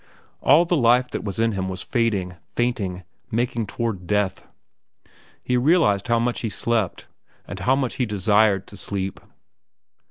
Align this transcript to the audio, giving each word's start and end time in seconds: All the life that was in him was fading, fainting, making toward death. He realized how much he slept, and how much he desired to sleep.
All 0.41 0.65
the 0.65 0.75
life 0.75 1.11
that 1.11 1.23
was 1.23 1.37
in 1.37 1.51
him 1.51 1.69
was 1.69 1.83
fading, 1.83 2.35
fainting, 2.55 3.03
making 3.29 3.67
toward 3.67 4.07
death. 4.07 4.47
He 5.43 5.57
realized 5.57 6.07
how 6.07 6.17
much 6.17 6.39
he 6.39 6.49
slept, 6.49 7.05
and 7.47 7.59
how 7.59 7.75
much 7.75 7.97
he 7.97 8.07
desired 8.07 8.65
to 8.69 8.77
sleep. 8.77 9.19